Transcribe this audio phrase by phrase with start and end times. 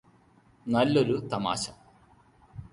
[0.65, 1.63] നല്ലൊരു തമാശ